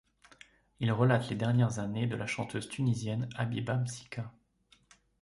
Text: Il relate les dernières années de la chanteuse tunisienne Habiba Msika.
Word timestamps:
Il 0.79 0.91
relate 0.91 1.29
les 1.29 1.35
dernières 1.35 1.77
années 1.77 2.07
de 2.07 2.15
la 2.15 2.25
chanteuse 2.25 2.67
tunisienne 2.67 3.29
Habiba 3.35 3.77
Msika. 3.77 4.33